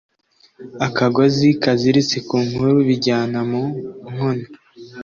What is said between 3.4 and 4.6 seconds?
mu nkono